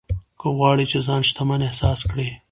[0.39, 2.27] که غواړې چې ځان شتمن احساس کړې.